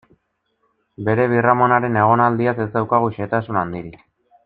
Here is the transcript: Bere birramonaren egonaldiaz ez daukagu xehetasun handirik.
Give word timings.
Bere 1.09 1.27
birramonaren 1.35 1.99
egonaldiaz 2.07 2.57
ez 2.67 2.69
daukagu 2.79 3.15
xehetasun 3.19 3.61
handirik. 3.65 4.05